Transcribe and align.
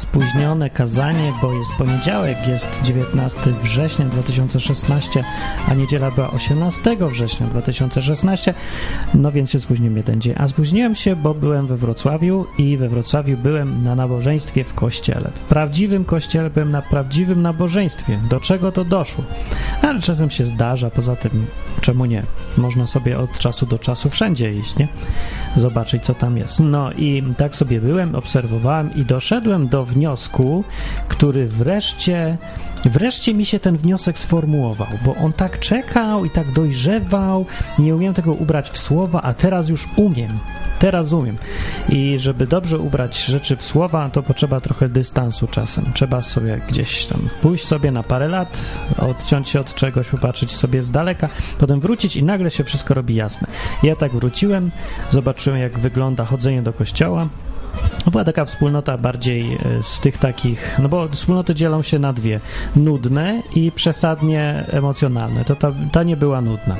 spóźnione 0.00 0.70
kazanie, 0.70 1.32
bo 1.42 1.52
jest 1.52 1.70
poniedziałek, 1.78 2.48
jest 2.48 2.82
19 2.82 3.38
września 3.62 4.04
2016, 4.04 5.24
a 5.68 5.74
niedziela 5.74 6.10
była 6.10 6.30
18 6.30 6.96
września 6.96 7.46
2016, 7.46 8.54
no 9.14 9.32
więc 9.32 9.50
się 9.50 9.60
spóźniłem 9.60 9.96
jeden 9.96 10.20
dzień. 10.20 10.34
A 10.36 10.48
spóźniłem 10.48 10.94
się, 10.94 11.16
bo 11.16 11.34
byłem 11.34 11.66
we 11.66 11.76
Wrocławiu 11.76 12.46
i 12.58 12.76
we 12.76 12.88
Wrocławiu 12.88 13.36
byłem 13.36 13.84
na 13.84 13.94
nabożeństwie 13.94 14.64
w 14.64 14.74
kościele. 14.74 15.30
W 15.34 15.40
prawdziwym 15.40 16.04
kościele 16.04 16.50
byłem 16.50 16.70
na 16.70 16.82
prawdziwym 16.82 17.42
nabożeństwie. 17.42 18.18
Do 18.30 18.40
czego 18.40 18.72
to 18.72 18.84
doszło? 18.84 19.24
Ale 19.82 20.00
czasem 20.00 20.30
się 20.30 20.44
zdarza, 20.44 20.90
poza 20.90 21.16
tym 21.16 21.46
czemu 21.80 22.04
nie? 22.04 22.22
Można 22.56 22.86
sobie 22.86 23.18
od 23.18 23.38
czasu 23.38 23.66
do 23.66 23.78
czasu 23.78 24.10
wszędzie 24.10 24.54
iść, 24.54 24.76
nie? 24.76 24.88
Zobaczyć, 25.56 26.04
co 26.04 26.14
tam 26.14 26.36
jest. 26.36 26.60
No 26.60 26.92
i 26.92 27.22
tak 27.36 27.56
sobie 27.56 27.80
byłem, 27.80 28.14
obserwowałem 28.14 28.94
i 28.94 29.04
doszedłem 29.04 29.68
do 29.68 29.84
wniosku, 29.88 30.64
który 31.08 31.46
wreszcie 31.46 32.38
Wreszcie 32.84 33.34
mi 33.34 33.46
się 33.46 33.60
ten 33.60 33.76
wniosek 33.76 34.18
sformułował, 34.18 34.88
bo 35.04 35.14
on 35.14 35.32
tak 35.32 35.58
czekał 35.58 36.24
i 36.24 36.30
tak 36.30 36.52
dojrzewał, 36.52 37.46
nie 37.78 37.94
umiałem 37.94 38.14
tego 38.14 38.32
ubrać 38.32 38.70
w 38.70 38.78
słowa, 38.78 39.22
a 39.22 39.34
teraz 39.34 39.68
już 39.68 39.88
umiem. 39.96 40.38
Teraz 40.78 41.12
umiem. 41.12 41.36
I 41.88 42.18
żeby 42.18 42.46
dobrze 42.46 42.78
ubrać 42.78 43.24
rzeczy 43.24 43.56
w 43.56 43.62
słowa, 43.62 44.10
to 44.10 44.22
potrzeba 44.22 44.60
trochę 44.60 44.88
dystansu 44.88 45.46
czasem. 45.46 45.84
Trzeba 45.94 46.22
sobie 46.22 46.60
gdzieś 46.68 47.06
tam 47.06 47.28
pójść 47.42 47.66
sobie 47.66 47.90
na 47.90 48.02
parę 48.02 48.28
lat, 48.28 48.72
odciąć 48.98 49.48
się 49.48 49.60
od 49.60 49.74
czegoś, 49.74 50.08
popatrzeć 50.08 50.52
sobie 50.52 50.82
z 50.82 50.90
daleka, 50.90 51.28
potem 51.58 51.80
wrócić 51.80 52.16
i 52.16 52.24
nagle 52.24 52.50
się 52.50 52.64
wszystko 52.64 52.94
robi 52.94 53.14
jasne. 53.14 53.48
Ja 53.82 53.96
tak 53.96 54.12
wróciłem, 54.12 54.70
zobaczyłem 55.10 55.60
jak 55.60 55.78
wygląda 55.78 56.24
chodzenie 56.24 56.62
do 56.62 56.72
kościoła, 56.72 57.28
to 58.04 58.10
była 58.10 58.24
taka 58.24 58.44
wspólnota 58.44 58.98
bardziej 58.98 59.54
e, 59.54 59.58
z 59.82 60.00
tych 60.00 60.18
takich, 60.18 60.78
no 60.78 60.88
bo 60.88 61.08
wspólnoty 61.08 61.54
dzielą 61.54 61.82
się 61.82 61.98
na 61.98 62.12
dwie: 62.12 62.40
nudne 62.76 63.42
i 63.54 63.72
przesadnie 63.72 64.64
emocjonalne. 64.68 65.44
To 65.44 65.56
ta, 65.56 65.72
ta 65.92 66.02
nie 66.02 66.16
była 66.16 66.40
nudna. 66.40 66.76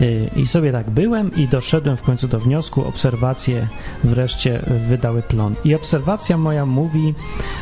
E, 0.00 0.40
I 0.40 0.46
sobie 0.46 0.72
tak 0.72 0.90
byłem 0.90 1.34
i 1.36 1.48
doszedłem 1.48 1.96
w 1.96 2.02
końcu 2.02 2.28
do 2.28 2.40
wniosku, 2.40 2.84
obserwacje 2.88 3.68
wreszcie 4.04 4.62
wydały 4.88 5.22
plon. 5.22 5.54
I 5.64 5.74
obserwacja 5.74 6.36
moja 6.36 6.66
mówi, 6.66 7.14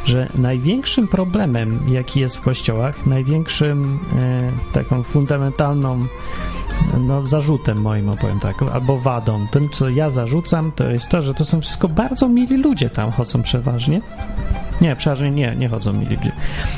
że 0.05 0.29
największym 0.34 1.09
problemem, 1.09 1.81
jaki 1.89 2.20
jest 2.20 2.36
w 2.36 2.41
kościołach, 2.41 3.07
największym 3.07 3.98
e, 4.19 4.73
taką 4.73 5.03
fundamentalną 5.03 6.07
no, 7.01 7.23
zarzutem 7.23 7.81
moim, 7.81 8.09
opowiem 8.09 8.41
tak, 8.41 8.62
albo 8.62 8.98
wadą. 8.98 9.47
Tym, 9.51 9.69
co 9.70 9.89
ja 9.89 10.11
zarzucam, 10.11 10.73
to 10.73 10.91
jest 10.91 11.09
to, 11.09 11.23
że 11.23 11.34
to 11.34 11.45
są 11.45 11.61
wszystko 11.61 11.89
bardzo 11.89 12.29
mili 12.29 12.57
ludzie 12.62 12.91
tam 12.91 13.12
chodzą 13.12 13.42
przeważnie. 13.42 14.00
Nie, 14.80 14.96
przeważnie 14.96 15.30
nie, 15.30 15.56
nie 15.56 15.68
chodzą 15.68 15.92
mili 15.92 16.16
ludzie. 16.16 16.32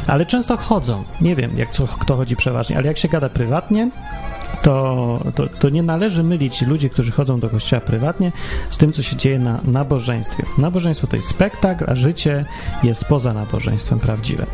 Ale 0.06 0.26
często 0.26 0.56
chodzą. 0.56 1.04
Nie 1.20 1.36
wiem, 1.36 1.58
jak 1.58 1.70
co, 1.70 1.86
kto 1.86 2.16
chodzi 2.16 2.36
przeważnie, 2.36 2.76
ale 2.76 2.86
jak 2.86 2.98
się 2.98 3.08
gada 3.08 3.28
prywatnie, 3.28 3.90
to, 4.64 5.18
to, 5.34 5.48
to, 5.48 5.68
nie 5.68 5.82
należy 5.82 6.22
mylić 6.22 6.62
ludzi, 6.62 6.90
którzy 6.90 7.12
chodzą 7.12 7.40
do 7.40 7.48
kościoła 7.48 7.80
prywatnie, 7.80 8.32
z 8.70 8.78
tym, 8.78 8.92
co 8.92 9.02
się 9.02 9.16
dzieje 9.16 9.38
na 9.38 9.60
nabożeństwie. 9.64 10.44
Nabożeństwo 10.58 11.06
to 11.06 11.16
jest 11.16 11.28
spektakl, 11.28 11.84
a 11.88 11.94
życie 11.94 12.44
jest 12.82 13.04
poza 13.04 13.34
nabożeństwem 13.34 13.98
prawdziwe. 13.98 14.46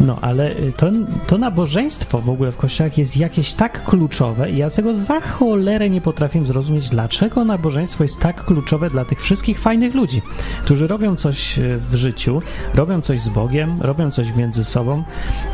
No, 0.00 0.18
ale 0.20 0.50
y, 0.50 0.72
to, 0.76 0.90
to 1.26 1.38
nabożeństwo 1.38 2.20
w 2.20 2.30
ogóle 2.30 2.52
w 2.52 2.56
kościołach 2.56 2.98
jest 2.98 3.16
jakieś 3.16 3.52
tak 3.52 3.84
kluczowe 3.84 4.50
i 4.50 4.56
ja 4.56 4.70
tego 4.70 4.94
za 4.94 5.20
cholerę 5.20 5.90
nie 5.90 6.00
potrafię 6.00 6.46
zrozumieć, 6.46 6.88
dlaczego 6.88 7.44
nabożeństwo 7.44 8.04
jest 8.04 8.20
tak 8.20 8.44
kluczowe 8.44 8.90
dla 8.90 9.04
tych 9.04 9.20
wszystkich 9.20 9.58
fajnych 9.58 9.94
ludzi, 9.94 10.22
którzy 10.64 10.86
robią 10.86 11.16
coś 11.16 11.58
y, 11.58 11.78
w 11.90 11.94
życiu, 11.94 12.42
robią 12.74 13.00
coś 13.00 13.20
z 13.20 13.28
Bogiem, 13.28 13.82
robią 13.82 14.10
coś 14.10 14.34
między 14.34 14.64
sobą 14.64 15.04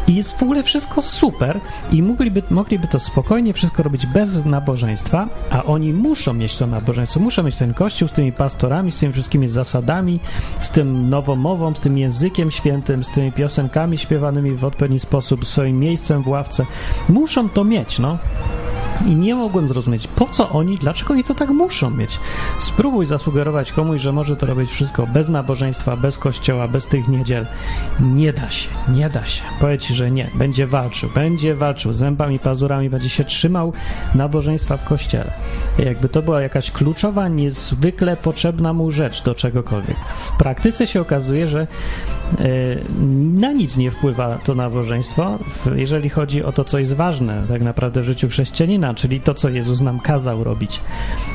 i 0.08 0.14
jest 0.14 0.38
w 0.38 0.42
ogóle 0.42 0.62
wszystko 0.62 1.02
super 1.02 1.60
i 1.92 2.02
mogliby, 2.02 2.42
mogliby 2.50 2.88
to 2.88 2.98
spokojnie 2.98 3.52
wszystko 3.52 3.82
robić 3.82 3.95
być 3.96 4.06
bez 4.06 4.44
nabożeństwa, 4.44 5.28
a 5.50 5.64
oni 5.64 5.92
muszą 5.92 6.34
mieć 6.34 6.56
to 6.56 6.66
nabożeństwo, 6.66 7.20
muszą 7.20 7.42
mieć 7.42 7.56
ten 7.56 7.74
kościół 7.74 8.08
z 8.08 8.12
tymi 8.12 8.32
pastorami, 8.32 8.92
z 8.92 8.98
tymi 8.98 9.12
wszystkimi 9.12 9.48
zasadami, 9.48 10.20
z 10.60 10.70
tym 10.70 11.10
nowomową, 11.10 11.74
z 11.74 11.80
tym 11.80 11.98
językiem 11.98 12.50
świętym, 12.50 13.04
z 13.04 13.10
tymi 13.10 13.32
piosenkami 13.32 13.98
śpiewanymi 13.98 14.50
w 14.50 14.64
odpowiedni 14.64 15.00
sposób, 15.00 15.46
swoim 15.46 15.78
miejscem 15.78 16.22
w 16.22 16.28
ławce. 16.28 16.66
Muszą 17.08 17.48
to 17.48 17.64
mieć, 17.64 17.98
no 17.98 18.18
i 19.06 19.16
nie 19.16 19.34
mogłem 19.34 19.68
zrozumieć, 19.68 20.08
po 20.08 20.28
co 20.28 20.50
oni, 20.50 20.78
dlaczego 20.78 21.12
oni 21.12 21.24
to 21.24 21.34
tak 21.34 21.50
muszą 21.50 21.90
mieć. 21.90 22.20
Spróbuj 22.58 23.06
zasugerować 23.06 23.72
komuś, 23.72 24.00
że 24.00 24.12
może 24.12 24.36
to 24.36 24.46
robić 24.46 24.70
wszystko 24.70 25.06
bez 25.06 25.28
nabożeństwa, 25.28 25.96
bez 25.96 26.18
kościoła, 26.18 26.68
bez 26.68 26.86
tych 26.86 27.08
niedziel. 27.08 27.46
Nie 28.00 28.32
da 28.32 28.50
się, 28.50 28.68
nie 28.88 29.10
da 29.10 29.24
się. 29.24 29.42
Powiedz 29.60 29.86
że 29.88 30.10
nie. 30.10 30.30
Będzie 30.34 30.66
walczył, 30.66 31.10
będzie 31.14 31.54
walczył, 31.54 31.92
zębami, 31.92 32.38
pazurami 32.38 32.90
będzie 32.90 33.08
się 33.08 33.24
trzymał 33.24 33.72
nabożeństwa 34.14 34.76
w 34.76 34.84
kościele. 34.84 35.30
Jakby 35.78 36.08
to 36.08 36.22
była 36.22 36.42
jakaś 36.42 36.70
kluczowa, 36.70 37.28
niezwykle 37.28 38.16
potrzebna 38.16 38.72
mu 38.72 38.90
rzecz 38.90 39.22
do 39.22 39.34
czegokolwiek. 39.34 39.96
W 40.14 40.36
praktyce 40.36 40.86
się 40.86 41.00
okazuje, 41.00 41.48
że 41.48 41.60
e, 41.60 41.66
na 43.40 43.52
nic 43.52 43.76
nie 43.76 43.90
wpływa 43.90 44.38
to 44.44 44.54
nabożeństwo, 44.54 45.38
jeżeli 45.76 46.08
chodzi 46.08 46.44
o 46.44 46.52
to, 46.52 46.64
co 46.64 46.78
jest 46.78 46.94
ważne 46.94 47.42
tak 47.48 47.62
naprawdę 47.62 48.00
w 48.00 48.04
życiu 48.04 48.28
chrześcijanina, 48.28 48.85
czyli 48.94 49.20
to, 49.20 49.34
co 49.34 49.48
Jezus 49.48 49.80
nam 49.80 50.00
kazał 50.00 50.44
robić, 50.44 50.80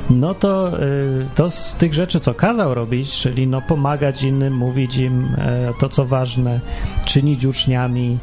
no 0.09 0.35
to, 0.35 0.81
y, 0.83 1.25
to 1.35 1.49
z 1.49 1.75
tych 1.75 1.93
rzeczy, 1.93 2.19
co 2.19 2.33
kazał 2.33 2.73
robić, 2.73 3.11
czyli 3.11 3.47
no 3.47 3.61
pomagać 3.61 4.23
innym, 4.23 4.57
mówić 4.57 4.97
im 4.97 5.35
e, 5.37 5.73
to, 5.79 5.89
co 5.89 6.05
ważne, 6.05 6.59
czynić 7.05 7.45
uczniami, 7.45 8.17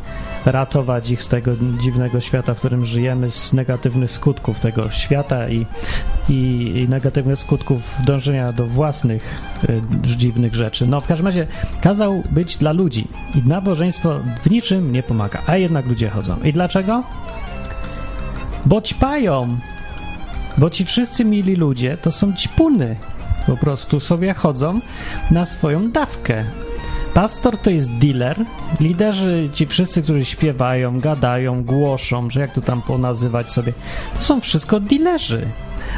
ratować 0.47 1.11
ich 1.11 1.23
z 1.23 1.29
tego 1.29 1.53
dziwnego 1.79 2.21
świata, 2.21 2.55
w 2.55 2.59
którym 2.59 2.85
żyjemy, 2.85 3.31
z 3.31 3.53
negatywnych 3.53 4.11
skutków 4.11 4.61
tego 4.61 4.91
świata 4.91 5.49
i, 5.49 5.67
i, 6.29 6.35
i 6.77 6.89
negatywnych 6.89 7.39
skutków 7.39 7.97
dążenia 8.05 8.53
do 8.53 8.67
własnych 8.67 9.41
y, 9.69 9.83
dziwnych 10.03 10.55
rzeczy. 10.55 10.87
No, 10.87 11.01
w 11.01 11.07
każdym 11.07 11.27
razie 11.27 11.47
kazał 11.81 12.23
być 12.31 12.57
dla 12.57 12.73
ludzi 12.73 13.09
i 13.35 13.49
nabożeństwo 13.49 14.19
w 14.43 14.51
niczym 14.51 14.93
nie 14.93 15.03
pomaga, 15.03 15.43
a 15.47 15.57
jednak 15.57 15.87
ludzie 15.87 16.11
chodzą. 16.11 16.37
I 16.45 16.53
dlaczego? 16.53 17.03
Bo 18.69 18.81
ćpają. 18.81 19.59
Bo 20.59 20.71
ci 20.71 20.85
wszyscy 20.85 21.25
mili 21.25 21.57
ludzie 21.57 21.97
to 21.97 22.11
są 22.11 22.33
ćpuny. 22.33 22.97
Po 23.47 23.57
prostu 23.57 24.01
sobie 24.01 24.35
chodzą 24.35 24.81
na 25.31 25.45
swoją 25.45 25.91
dawkę. 25.91 26.45
Pastor 27.15 27.59
to 27.59 27.71
jest 27.71 27.93
dealer, 27.93 28.45
liderzy, 28.81 29.49
ci 29.53 29.67
wszyscy, 29.67 30.03
którzy 30.03 30.25
śpiewają, 30.25 31.01
gadają, 31.01 31.65
głoszą, 31.65 32.31
że 32.31 32.41
jak 32.41 32.53
to 32.53 32.61
tam 32.61 32.83
ponazywać 32.83 33.53
sobie, 33.53 33.73
to 34.15 34.23
są 34.23 34.41
wszystko 34.41 34.81
dealerzy. 34.81 35.47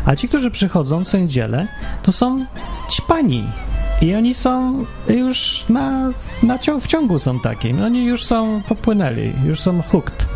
A 0.04 0.16
ci, 0.16 0.28
którzy 0.28 0.50
przychodzą 0.50 1.04
co 1.04 1.18
niedzielę, 1.18 1.68
to 2.02 2.12
są 2.12 2.46
ćpani. 2.90 3.44
I 4.00 4.14
oni 4.14 4.34
są 4.34 4.84
już 5.08 5.64
na, 5.68 6.10
na 6.42 6.58
cią, 6.58 6.80
w 6.80 6.86
ciągu 6.86 7.18
są 7.18 7.40
takim. 7.40 7.82
Oni 7.82 8.04
już 8.04 8.24
są 8.24 8.62
popłynęli, 8.68 9.32
już 9.46 9.60
są 9.60 9.82
hooked. 9.82 10.26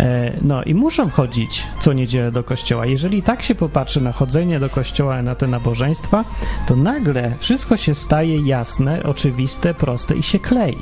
E, 0.00 0.32
no 0.42 0.62
i 0.62 0.74
muszą 0.74 1.10
chodzić 1.10 1.66
co 1.80 1.92
niedzielę 1.92 2.32
do 2.32 2.44
kościoła. 2.44 2.86
Jeżeli 2.86 3.22
tak 3.22 3.42
się 3.42 3.54
popatrzy 3.54 4.00
na 4.00 4.12
chodzenie 4.12 4.60
do 4.60 4.68
kościoła, 4.68 5.22
na 5.22 5.34
te 5.34 5.46
nabożeństwa, 5.46 6.24
to 6.66 6.76
nagle 6.76 7.32
wszystko 7.38 7.76
się 7.76 7.94
staje 7.94 8.46
jasne, 8.46 9.02
oczywiste, 9.02 9.74
proste 9.74 10.16
i 10.16 10.22
się 10.22 10.38
klei. 10.38 10.78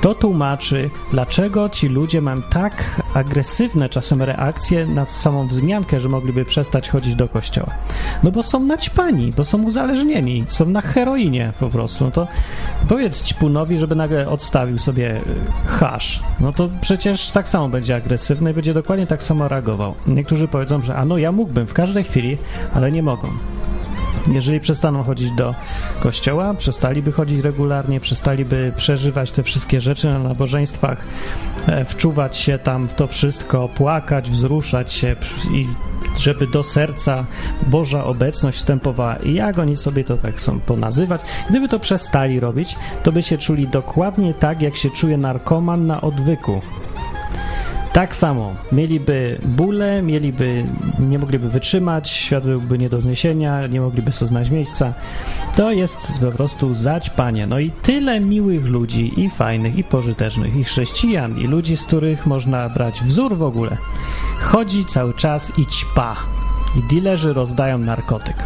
To 0.00 0.14
tłumaczy, 0.14 0.90
dlaczego 1.10 1.68
ci 1.68 1.88
ludzie 1.88 2.20
mają 2.20 2.42
tak 2.42 3.02
agresywne 3.14 3.88
czasem 3.88 4.22
reakcje 4.22 4.86
na 4.86 5.06
samą 5.06 5.46
wzmiankę, 5.46 6.00
że 6.00 6.08
mogliby 6.08 6.44
przestać 6.44 6.90
chodzić 6.90 7.14
do 7.14 7.28
kościoła. 7.28 7.70
No 8.22 8.30
bo 8.30 8.42
są 8.42 8.60
naćpani, 8.60 9.32
bo 9.36 9.44
są 9.44 9.62
uzależnieni, 9.62 10.44
są 10.48 10.66
na 10.66 10.80
heroinie 10.80 11.52
po 11.60 11.68
prostu. 11.68 12.04
No 12.04 12.10
to 12.10 12.26
powiedz 12.88 13.22
ćpunowi, 13.22 13.78
żeby 13.78 13.94
nagle 13.94 14.28
odstawił 14.28 14.78
sobie 14.78 15.16
y, 15.16 15.22
hasz. 15.66 16.22
No 16.40 16.52
to 16.52 16.68
przecież 16.80 17.30
tak 17.30 17.48
samo 17.48 17.68
będzie 17.68 17.96
agresywny 17.96 18.49
będzie 18.54 18.74
dokładnie 18.74 19.06
tak 19.06 19.22
samo 19.22 19.48
reagował. 19.48 19.94
Niektórzy 20.06 20.48
powiedzą, 20.48 20.82
że 20.82 20.96
a 20.96 21.04
no 21.04 21.18
ja 21.18 21.32
mógłbym 21.32 21.66
w 21.66 21.74
każdej 21.74 22.04
chwili, 22.04 22.38
ale 22.74 22.92
nie 22.92 23.02
mogą. 23.02 23.28
Jeżeli 24.28 24.60
przestaną 24.60 25.02
chodzić 25.02 25.32
do 25.32 25.54
kościoła, 26.00 26.54
przestaliby 26.54 27.12
chodzić 27.12 27.40
regularnie, 27.40 28.00
przestaliby 28.00 28.72
przeżywać 28.76 29.30
te 29.30 29.42
wszystkie 29.42 29.80
rzeczy 29.80 30.08
na 30.08 30.18
nabożeństwach, 30.18 31.06
e, 31.66 31.84
wczuwać 31.84 32.36
się 32.36 32.58
tam 32.58 32.88
w 32.88 32.94
to 32.94 33.06
wszystko, 33.06 33.68
płakać, 33.68 34.30
wzruszać 34.30 34.92
się 34.92 35.16
i 35.52 35.66
żeby 36.18 36.46
do 36.46 36.62
serca 36.62 37.26
Boża 37.66 38.04
obecność 38.04 38.58
wstępowała. 38.58 39.16
I 39.16 39.34
jak 39.34 39.58
oni 39.58 39.76
sobie 39.76 40.04
to 40.04 40.16
tak 40.16 40.36
chcą 40.36 40.60
ponazywać? 40.60 41.20
Gdyby 41.50 41.68
to 41.68 41.78
przestali 41.78 42.40
robić, 42.40 42.76
to 43.02 43.12
by 43.12 43.22
się 43.22 43.38
czuli 43.38 43.68
dokładnie 43.68 44.34
tak, 44.34 44.62
jak 44.62 44.76
się 44.76 44.90
czuje 44.90 45.16
narkoman 45.16 45.86
na 45.86 46.00
odwyku 46.00 46.60
Tak 47.92 48.16
samo 48.16 48.54
mieliby 48.72 49.40
bóle, 49.44 50.02
mieliby, 50.02 50.66
nie 50.98 51.18
mogliby 51.18 51.48
wytrzymać, 51.48 52.10
świat 52.10 52.44
byłby 52.44 52.78
nie 52.78 52.88
do 52.88 53.00
zniesienia, 53.00 53.66
nie 53.66 53.80
mogliby 53.80 54.12
sobie 54.12 54.28
znaleźć 54.28 54.50
miejsca. 54.50 54.94
To 55.56 55.70
jest 55.70 56.20
po 56.20 56.32
prostu 56.32 56.74
zaćpanie. 56.74 57.46
No 57.46 57.58
i 57.58 57.70
tyle 57.70 58.20
miłych 58.20 58.64
ludzi, 58.64 59.20
i 59.20 59.30
fajnych, 59.30 59.78
i 59.78 59.84
pożytecznych, 59.84 60.56
i 60.56 60.64
chrześcijan, 60.64 61.38
i 61.38 61.46
ludzi, 61.46 61.76
z 61.76 61.84
których 61.84 62.26
można 62.26 62.68
brać 62.68 63.02
wzór 63.02 63.36
w 63.36 63.42
ogóle. 63.42 63.76
Chodzi 64.40 64.84
cały 64.84 65.14
czas 65.14 65.58
i 65.58 65.66
ćpa 65.66 66.16
i 66.76 66.82
dilerzy 66.82 67.32
rozdają 67.32 67.78
narkotyk. 67.78 68.36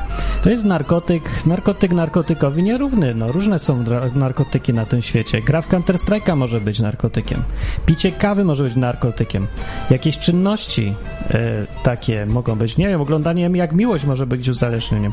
To 0.43 0.51
jest 0.51 0.65
narkotyk, 0.65 1.47
narkotyk 1.47 1.93
narkotykowi 1.93 2.63
nierówny. 2.63 3.15
No, 3.15 3.33
różne 3.33 3.59
są 3.59 3.85
narkotyki 4.15 4.75
na 4.75 4.87
tym 4.87 5.03
świecie. 5.03 5.43
Gra 5.43 5.63
w 5.63 5.69
Counter-Strike'a 5.69 6.37
może 6.37 6.61
być 6.61 6.81
narkotykiem. 6.81 7.43
Picie 7.87 8.13
kawy 8.13 8.45
może 8.45 8.65
być 8.65 8.77
narkotykiem. 8.77 9.47
Jakieś 9.91 10.19
czynności 10.19 10.95
e, 11.31 11.67
takie 11.83 12.27
mogą 12.27 12.57
być, 12.57 12.77
nie 12.77 12.89
wiem, 12.89 13.01
oglądanie 13.01 13.51
jak 13.55 13.73
miłość 13.73 14.05
może 14.05 14.27
być 14.27 14.49
uzależnieniem. 14.49 15.13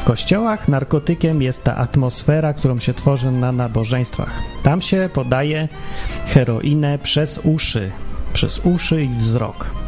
W 0.00 0.04
kościołach 0.04 0.68
narkotykiem 0.68 1.42
jest 1.42 1.64
ta 1.64 1.76
atmosfera, 1.76 2.54
którą 2.54 2.78
się 2.78 2.94
tworzy 2.94 3.30
na 3.30 3.52
nabożeństwach. 3.52 4.30
Tam 4.62 4.80
się 4.80 5.08
podaje 5.12 5.68
heroinę 6.26 6.98
przez 6.98 7.40
uszy, 7.44 7.90
przez 8.32 8.58
uszy 8.64 9.02
i 9.02 9.08
wzrok. 9.08 9.85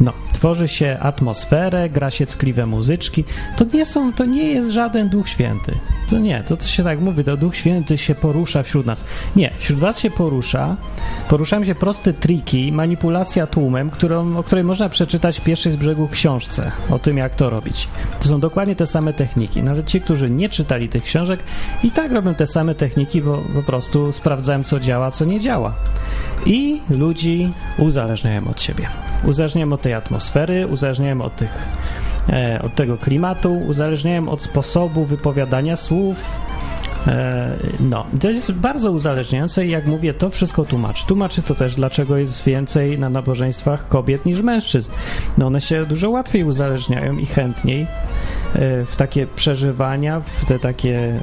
No, 0.00 0.12
tworzy 0.32 0.68
się 0.68 0.96
atmosferę, 1.00 1.90
gra 1.90 2.10
się 2.10 2.26
ckliwe 2.26 2.66
muzyczki. 2.66 3.24
To 3.56 3.64
nie 3.74 3.86
są, 3.86 4.12
to 4.12 4.24
nie 4.24 4.44
jest 4.44 4.70
żaden 4.70 5.08
Duch 5.08 5.28
Święty. 5.28 5.72
To 6.10 6.18
nie, 6.18 6.42
to, 6.42 6.56
to 6.56 6.66
się 6.66 6.84
tak 6.84 7.00
mówi, 7.00 7.24
to 7.24 7.36
Duch 7.36 7.56
Święty 7.56 7.98
się 7.98 8.14
porusza 8.14 8.62
wśród 8.62 8.86
nas. 8.86 9.04
Nie, 9.36 9.50
wśród 9.58 9.78
was 9.78 9.98
się 9.98 10.10
porusza, 10.10 10.76
poruszają 11.28 11.64
się 11.64 11.74
proste 11.74 12.12
triki, 12.12 12.72
manipulacja 12.72 13.46
tłumem, 13.46 13.90
którą, 13.90 14.36
o 14.36 14.42
której 14.42 14.64
można 14.64 14.88
przeczytać 14.88 15.40
w 15.40 15.44
pierwszej 15.44 15.72
z 15.72 15.76
brzegu 15.76 16.08
książce, 16.08 16.72
o 16.90 16.98
tym 16.98 17.18
jak 17.18 17.34
to 17.34 17.50
robić. 17.50 17.88
To 18.20 18.28
są 18.28 18.40
dokładnie 18.40 18.76
te 18.76 18.86
same 18.86 19.12
techniki. 19.12 19.62
Nawet 19.62 19.86
ci, 19.86 20.00
którzy 20.00 20.30
nie 20.30 20.48
czytali 20.48 20.88
tych 20.88 21.02
książek 21.02 21.40
i 21.82 21.90
tak 21.90 22.12
robią 22.12 22.34
te 22.34 22.46
same 22.46 22.74
techniki, 22.74 23.22
bo 23.22 23.42
po 23.54 23.62
prostu 23.62 24.12
sprawdzają, 24.12 24.64
co 24.64 24.80
działa, 24.80 25.10
co 25.10 25.24
nie 25.24 25.40
działa. 25.40 25.74
I 26.46 26.80
ludzi 26.90 27.52
uzależniają 27.78 28.48
od 28.48 28.62
siebie. 28.62 28.88
Uzależniają 29.24 29.72
od 29.72 29.82
tej 29.88 29.94
atmosfery, 29.94 30.66
uzależniają 30.66 31.22
od 31.22 31.36
tych 31.36 31.68
e, 32.28 32.62
od 32.62 32.74
tego 32.74 32.98
klimatu, 32.98 33.58
uzależniają 33.58 34.28
od 34.28 34.42
sposobu 34.42 35.04
wypowiadania 35.04 35.76
słów. 35.76 36.16
E, 37.06 37.56
no, 37.80 38.06
to 38.20 38.30
jest 38.30 38.52
bardzo 38.52 38.90
uzależniające 38.90 39.66
i 39.66 39.70
jak 39.70 39.86
mówię, 39.86 40.14
to 40.14 40.30
wszystko 40.30 40.64
tłumaczy. 40.64 41.06
Tłumaczy 41.06 41.42
to 41.42 41.54
też, 41.54 41.74
dlaczego 41.74 42.16
jest 42.16 42.44
więcej 42.44 42.98
na 42.98 43.10
nabożeństwach 43.10 43.88
kobiet 43.88 44.26
niż 44.26 44.42
mężczyzn. 44.42 44.92
No 45.38 45.46
one 45.46 45.60
się 45.60 45.86
dużo 45.86 46.10
łatwiej 46.10 46.44
uzależniają 46.44 47.18
i 47.18 47.26
chętniej 47.26 47.82
e, 47.82 47.86
w 48.84 48.96
takie 48.96 49.26
przeżywania, 49.26 50.20
w 50.20 50.44
te 50.44 50.58
takie 50.58 51.20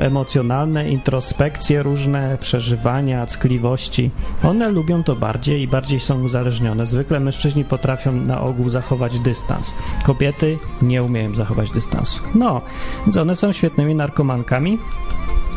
emocjonalne 0.00 0.90
introspekcje, 0.90 1.82
różne 1.82 2.38
przeżywania, 2.40 3.26
ckliwości. 3.26 4.10
One 4.44 4.70
lubią 4.70 5.02
to 5.02 5.16
bardziej 5.16 5.62
i 5.62 5.68
bardziej 5.68 6.00
są 6.00 6.24
uzależnione. 6.24 6.86
Zwykle 6.86 7.20
mężczyźni 7.20 7.64
potrafią 7.64 8.12
na 8.12 8.40
ogół 8.40 8.70
zachować 8.70 9.18
dystans. 9.18 9.74
Kobiety 10.04 10.58
nie 10.82 11.02
umieją 11.02 11.34
zachować 11.34 11.70
dystansu. 11.70 12.22
No, 12.34 12.60
więc 13.06 13.16
one 13.16 13.36
są 13.36 13.52
świetnymi 13.52 13.94
narkomankami, 13.94 14.78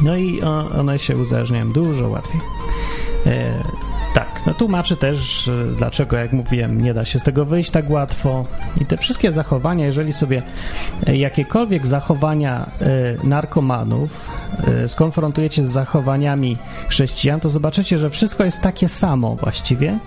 no 0.01 0.15
i 0.15 0.41
one 0.79 1.00
się 1.00 1.18
uzależniają 1.18 1.71
dużo 1.71 2.09
łatwiej. 2.09 2.41
E, 3.25 3.63
tak, 4.13 4.41
no 4.45 4.53
tłumaczy 4.53 4.97
też, 4.97 5.51
dlaczego, 5.77 6.18
jak 6.18 6.33
mówiłem, 6.33 6.81
nie 6.81 6.94
da 6.94 7.06
się 7.06 7.19
z 7.19 7.23
tego 7.23 7.45
wyjść 7.45 7.71
tak 7.71 7.89
łatwo. 7.89 8.45
I 8.81 8.85
te 8.85 8.97
wszystkie 8.97 9.31
zachowania, 9.31 9.85
jeżeli 9.85 10.13
sobie 10.13 10.41
e, 11.07 11.18
jakiekolwiek 11.18 11.88
zachowania 11.88 12.71
e, 12.81 13.27
narkomanów 13.27 14.31
skonfrontujecie 14.88 15.68
z 15.68 15.71
zachowaniami 15.71 16.57
chrześcijan, 16.89 17.39
to 17.39 17.50
zobaczycie, 17.50 17.97
że 17.97 18.09
wszystko 18.09 18.45
jest 18.45 18.62
takie 18.62 18.89
samo 18.89 19.35
właściwie 19.35 20.00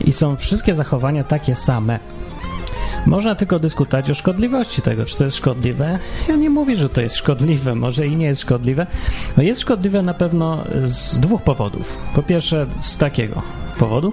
i 0.00 0.12
są 0.12 0.36
wszystkie 0.36 0.74
zachowania 0.74 1.24
takie 1.24 1.56
same. 1.56 1.98
Można 3.06 3.34
tylko 3.34 3.58
dyskutować 3.58 4.10
o 4.10 4.14
szkodliwości 4.14 4.82
tego, 4.82 5.04
czy 5.04 5.16
to 5.16 5.24
jest 5.24 5.36
szkodliwe. 5.36 5.98
Ja 6.28 6.36
nie 6.36 6.50
mówię, 6.50 6.76
że 6.76 6.88
to 6.88 7.00
jest 7.00 7.16
szkodliwe, 7.16 7.74
może 7.74 8.06
i 8.06 8.16
nie 8.16 8.26
jest 8.26 8.40
szkodliwe. 8.40 8.86
Jest 9.36 9.60
szkodliwe 9.60 10.02
na 10.02 10.14
pewno 10.14 10.64
z 10.84 11.20
dwóch 11.20 11.42
powodów. 11.42 11.98
Po 12.14 12.22
pierwsze, 12.22 12.66
z 12.80 12.98
takiego 12.98 13.42
powodu, 13.74 14.12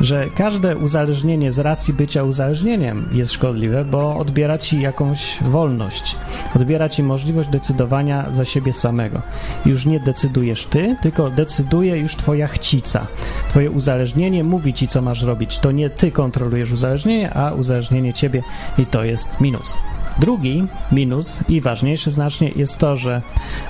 że 0.00 0.26
każde 0.36 0.76
uzależnienie 0.76 1.52
z 1.52 1.58
racji 1.58 1.94
bycia 1.94 2.22
uzależnieniem 2.22 3.08
jest 3.12 3.32
szkodliwe, 3.32 3.84
bo 3.84 4.16
odbiera 4.16 4.58
ci 4.58 4.80
jakąś 4.80 5.42
wolność, 5.42 6.16
odbiera 6.56 6.88
ci 6.88 7.02
możliwość 7.02 7.48
decydowania 7.48 8.30
za 8.30 8.44
siebie 8.44 8.72
samego. 8.72 9.22
Już 9.66 9.86
nie 9.86 10.00
decydujesz 10.00 10.66
ty, 10.66 10.96
tylko 11.02 11.30
decyduje 11.30 11.96
już 11.96 12.16
twoja 12.16 12.48
chcica. 12.48 13.06
Twoje 13.48 13.70
uzależnienie 13.70 14.44
mówi 14.44 14.72
ci, 14.72 14.88
co 14.88 15.02
masz 15.02 15.22
robić. 15.22 15.58
To 15.58 15.72
nie 15.72 15.90
ty 15.90 16.12
kontrolujesz 16.12 16.72
uzależnienie, 16.72 17.34
a 17.34 17.52
uzależnienie 17.52 18.12
ciebie 18.24 18.42
i 18.78 18.86
to 18.86 19.04
jest 19.04 19.40
minus. 19.40 19.76
Drugi 20.18 20.66
minus 20.92 21.40
i 21.48 21.60
ważniejszy 21.60 22.10
znacznie 22.10 22.48
jest 22.56 22.78
to, 22.78 22.96
że 22.96 23.22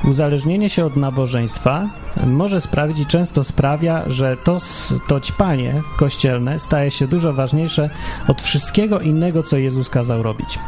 uzależnienie 0.05 0.70
się 0.70 0.85
od 0.85 0.96
nabożeństwa 0.96 1.88
może 2.26 2.61
sprawić 2.61 2.99
i 2.99 3.06
często 3.06 3.44
sprawia, 3.44 4.02
że 4.06 4.37
to, 4.44 4.58
to 5.08 5.20
ćpanie 5.20 5.82
kościelne 5.96 6.58
staje 6.58 6.91
się 6.91 7.08
dużo 7.08 7.32
ważniejsze 7.32 7.91
od 8.29 8.43
wszystkiego 8.43 9.00
innego, 9.00 9.43
co 9.43 9.56
Jezus 9.56 9.88
kazał 9.88 10.23
robić. 10.23 10.58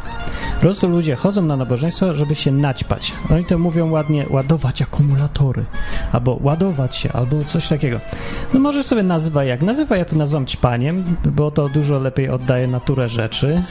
Po 0.54 0.60
prostu 0.60 0.88
ludzie 0.88 1.16
chodzą 1.16 1.42
na 1.42 1.56
nabożeństwo, 1.56 2.14
żeby 2.14 2.34
się 2.34 2.52
naćpać. 2.52 3.12
Oni 3.30 3.44
to 3.44 3.58
mówią 3.58 3.90
ładnie, 3.90 4.26
ładować 4.30 4.82
akumulatory, 4.82 5.64
albo 6.12 6.38
ładować 6.42 6.96
się, 6.96 7.12
albo 7.12 7.44
coś 7.44 7.68
takiego. 7.68 8.00
No 8.54 8.60
może 8.60 8.82
sobie 8.82 9.02
nazywa 9.02 9.44
jak 9.44 9.62
nazywa, 9.62 9.96
ja 9.96 10.04
to 10.04 10.16
nazywam 10.16 10.46
ćpaniem, 10.46 11.16
bo 11.24 11.50
to 11.50 11.68
dużo 11.68 11.98
lepiej 11.98 12.28
oddaje 12.28 12.66
naturę 12.66 13.08
rzeczy 13.08 13.62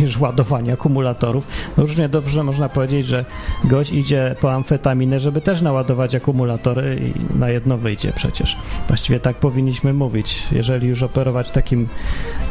niż 0.00 0.18
ładowanie 0.18 0.72
akumulatorów. 0.72 1.46
No 1.76 1.86
różnie 1.86 2.08
dobrze 2.08 2.44
można 2.44 2.68
powiedzieć, 2.68 3.06
że 3.06 3.24
gość 3.64 3.92
idzie 3.92 4.34
po 4.40 4.52
amfetaminę, 4.52 5.20
żeby 5.20 5.40
też 5.40 5.62
naładować 5.62 6.14
akumulatory 6.14 7.12
i 7.16 7.38
na 7.38 7.50
jedno 7.50 7.76
wyjdzie 7.76 8.12
przecież. 8.16 8.58
Właściwie 8.88 9.20
tak 9.20 9.36
powinniśmy 9.36 9.92
mówić, 9.92 10.42
jeżeli 10.52 10.88
już 10.88 11.02
operować 11.02 11.50
takim 11.50 11.88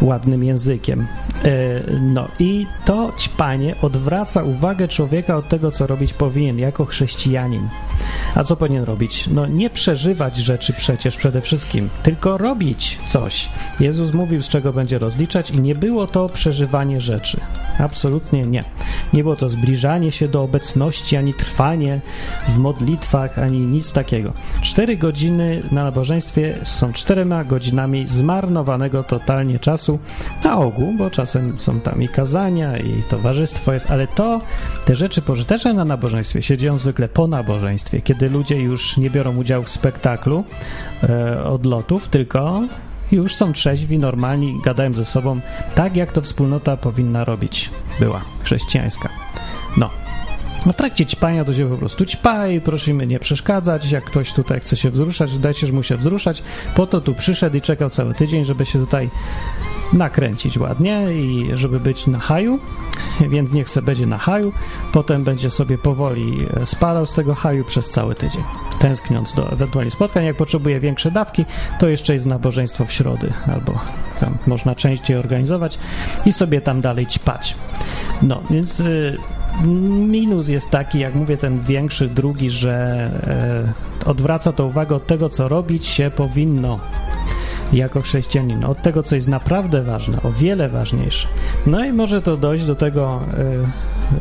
ładnym 0.01 0.43
językiem. 0.43 1.07
E, 1.43 1.49
no 2.01 2.27
i 2.39 2.65
to 2.85 3.11
ćpanie 3.17 3.75
odwraca 3.81 4.43
uwagę 4.43 4.87
człowieka 4.87 5.37
od 5.37 5.49
tego, 5.49 5.71
co 5.71 5.87
robić 5.87 6.13
powinien 6.13 6.59
jako 6.59 6.85
chrześcijanin. 6.85 7.69
A 8.35 8.43
co 8.43 8.55
powinien 8.55 8.83
robić? 8.83 9.27
No 9.27 9.45
nie 9.45 9.69
przeżywać 9.69 10.35
rzeczy 10.35 10.73
przecież 10.73 11.17
przede 11.17 11.41
wszystkim, 11.41 11.89
tylko 12.03 12.37
robić 12.37 12.99
coś. 13.07 13.49
Jezus 13.79 14.13
mówił, 14.13 14.41
z 14.41 14.49
czego 14.49 14.73
będzie 14.73 14.97
rozliczać 14.97 15.51
i 15.51 15.61
nie 15.61 15.75
było 15.75 16.07
to 16.07 16.29
przeżywanie 16.29 17.01
rzeczy. 17.01 17.39
Absolutnie 17.79 18.41
nie. 18.41 18.63
Nie 19.13 19.23
było 19.23 19.35
to 19.35 19.49
zbliżanie 19.49 20.11
się 20.11 20.27
do 20.27 20.43
obecności, 20.43 21.17
ani 21.17 21.33
trwanie 21.33 22.01
w 22.47 22.57
modlitwach, 22.57 23.39
ani 23.39 23.59
nic 23.59 23.93
takiego. 23.93 24.33
Cztery 24.61 24.97
godziny 24.97 25.63
na 25.71 25.83
nabożeństwie 25.83 26.59
są 26.63 26.93
czterema 26.93 27.43
godzinami 27.43 28.07
zmarnowanego 28.07 29.03
totalnie 29.03 29.59
czasu 29.59 29.99
na 30.43 30.57
ogół, 30.57 30.93
bo 30.97 31.09
czasem 31.09 31.59
są 31.59 31.79
tam 31.79 32.01
i 32.01 32.09
kazania, 32.09 32.77
i 32.77 33.03
towarzystwo 33.09 33.73
jest, 33.73 33.91
ale 33.91 34.07
to, 34.07 34.41
te 34.85 34.95
rzeczy 34.95 35.21
pożyteczne 35.21 35.73
na 35.73 35.85
nabożeństwie 35.85 36.41
się 36.41 36.57
dzieją 36.57 36.77
zwykle 36.77 37.09
po 37.09 37.27
nabożeństwie, 37.27 38.01
kiedy 38.01 38.29
ludzie 38.29 38.61
już 38.61 38.97
nie 38.97 39.09
biorą 39.09 39.37
udziału 39.37 39.63
w 39.63 39.69
spektaklu 39.69 40.43
e, 41.03 41.43
odlotów, 41.43 42.07
tylko 42.07 42.61
już 43.11 43.35
są 43.35 43.53
trzeźwi, 43.53 43.99
normalni, 43.99 44.61
gadają 44.65 44.93
ze 44.93 45.05
sobą 45.05 45.39
tak, 45.75 45.95
jak 45.95 46.11
to 46.11 46.21
wspólnota 46.21 46.77
powinna 46.77 47.25
robić. 47.25 47.69
Była 47.99 48.21
chrześcijańska. 48.43 49.09
No. 49.77 49.89
W 50.65 50.73
trakcie 50.73 51.05
ćpania 51.05 51.45
to 51.45 51.53
się 51.53 51.69
po 51.69 51.77
prostu 51.77 52.05
ćpaj, 52.05 52.61
prosimy 52.61 53.07
nie 53.07 53.19
przeszkadzać, 53.19 53.91
jak 53.91 54.03
ktoś 54.03 54.33
tutaj 54.33 54.59
chce 54.59 54.77
się 54.77 54.91
wzruszać, 54.91 55.37
dajcie 55.37 55.73
mu 55.73 55.83
się 55.83 55.97
wzruszać. 55.97 56.43
Po 56.75 56.87
to 56.87 57.01
tu 57.01 57.15
przyszedł 57.15 57.57
i 57.57 57.61
czekał 57.61 57.89
cały 57.89 58.13
tydzień, 58.13 58.43
żeby 58.43 58.65
się 58.65 58.79
tutaj 58.79 59.09
nakręcić 59.93 60.57
ładnie 60.57 61.05
i 61.13 61.49
żeby 61.53 61.79
być 61.79 62.07
na 62.07 62.19
haju, 62.19 62.59
więc 63.29 63.51
niech 63.51 63.69
se 63.69 63.81
będzie 63.81 64.05
na 64.05 64.17
haju, 64.17 64.53
potem 64.91 65.23
będzie 65.23 65.49
sobie 65.49 65.77
powoli 65.77 66.47
e, 66.61 66.65
spadał 66.65 67.05
z 67.05 67.13
tego 67.13 67.35
haju 67.35 67.65
przez 67.65 67.89
cały 67.89 68.15
tydzień, 68.15 68.43
tęskniąc 68.79 69.33
do 69.33 69.51
ewentualnie 69.51 69.91
spotkań. 69.91 70.25
Jak 70.25 70.37
potrzebuje 70.37 70.79
większe 70.79 71.11
dawki, 71.11 71.45
to 71.79 71.87
jeszcze 71.87 72.13
jest 72.13 72.25
nabożeństwo 72.25 72.85
w 72.85 72.91
środy, 72.91 73.33
albo 73.53 73.79
tam 74.19 74.37
można 74.47 74.75
częściej 74.75 75.17
organizować 75.17 75.79
i 76.25 76.33
sobie 76.33 76.61
tam 76.61 76.81
dalej 76.81 77.05
ćpać. 77.05 77.55
No, 78.21 78.41
więc 78.49 78.79
y, 78.79 79.17
minus 79.65 80.49
jest 80.49 80.69
taki, 80.69 80.99
jak 80.99 81.15
mówię, 81.15 81.37
ten 81.37 81.61
większy, 81.61 82.07
drugi, 82.07 82.49
że 82.49 82.71
e, 84.05 84.09
odwraca 84.09 84.51
to 84.51 84.65
uwagę 84.65 84.95
od 84.95 85.07
tego, 85.07 85.29
co 85.29 85.47
robić 85.47 85.85
się 85.85 86.11
powinno. 86.15 86.79
Jako 87.73 88.01
chrześcijanin, 88.01 88.65
od 88.65 88.81
tego, 88.81 89.03
co 89.03 89.15
jest 89.15 89.27
naprawdę 89.27 89.83
ważne, 89.83 90.21
o 90.23 90.31
wiele 90.31 90.69
ważniejsze. 90.69 91.27
No 91.67 91.85
i 91.85 91.93
może 91.93 92.21
to 92.21 92.37
dojść 92.37 92.65
do 92.65 92.75
tego, 92.75 93.19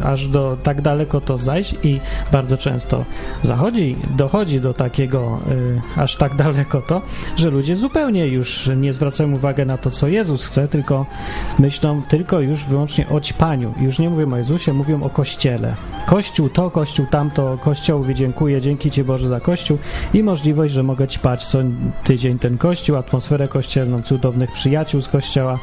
y, 0.01 0.05
aż 0.05 0.29
do 0.29 0.57
tak 0.63 0.83
daleko 0.83 1.21
to 1.21 1.39
zajść 1.39 1.75
i 1.83 2.01
bardzo 2.33 2.57
często 2.57 3.05
zachodzi, 3.43 3.97
dochodzi 4.17 4.61
do 4.61 4.75
takiego, 4.75 5.41
y, 5.97 6.01
aż 6.01 6.17
tak 6.17 6.37
daleko 6.37 6.83
to, 6.83 7.03
że 7.37 7.51
ludzie 7.51 7.77
zupełnie 7.77 8.27
już 8.27 8.71
nie 8.77 8.93
zwracają 8.93 9.33
uwagi 9.33 9.67
na 9.67 9.79
to, 9.79 9.91
co 9.91 10.09
Jezus 10.09 10.47
chce, 10.47 10.69
tylko 10.69 11.07
myślą 11.59 12.03
tylko 12.03 12.41
już 12.41 12.65
wyłącznie 12.65 13.09
o 13.09 13.21
ćpaniu. 13.21 13.75
Już 13.81 13.99
nie 13.99 14.11
mówią 14.11 14.33
o 14.33 14.37
Jezusie, 14.37 14.73
mówią 14.73 15.03
o 15.03 15.11
Kościele. 15.11 15.75
Kościół 16.07 16.49
to, 16.49 16.71
Kościół 16.71 17.07
tamto, 17.07 17.59
Kościołowi 17.59 18.15
dziękuję, 18.15 18.61
dzięki 18.61 18.91
Ci 18.91 19.05
Boże 19.05 19.29
za 19.29 19.41
Kościół 19.41 19.79
i 20.15 20.23
możliwość, 20.23 20.75
że 20.75 20.83
mogę 20.83 21.09
ćpać 21.09 21.47
co 21.47 21.59
tydzień 22.05 22.39
ten 22.39 22.59
Kościół, 22.59 22.97
atmosferę 22.97 23.38
kościelną, 23.47 24.03
cudownych 24.03 24.53
przyjaciół 24.53 25.01
z 25.01 25.09
Kościoła 25.09 25.59